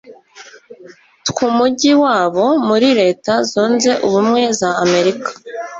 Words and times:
tw'umujyi 1.27 1.91
wa 2.03 2.19
bo 2.33 2.47
muri 2.67 2.87
leta 3.01 3.33
zunze 3.49 3.91
ubumwe 4.05 4.41
z'amerika 4.59 5.29